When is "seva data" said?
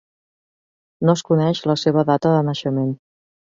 1.85-2.35